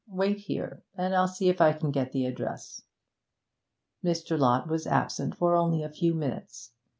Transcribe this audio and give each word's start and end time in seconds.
'Wait 0.07 0.37
here, 0.39 0.83
and 0.95 1.15
I'll 1.15 1.27
see 1.27 1.47
if 1.47 1.61
I 1.61 1.73
can 1.73 1.91
get 1.91 2.11
the 2.11 2.25
address.' 2.25 2.81
Mr. 4.03 4.35
Lott 4.35 4.67
was 4.67 4.87
absent 4.87 5.35
for 5.35 5.55
only 5.55 5.83
a 5.83 5.89
few 5.89 6.15
minutes. 6.15 6.71